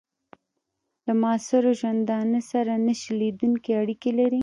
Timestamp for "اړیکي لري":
3.81-4.39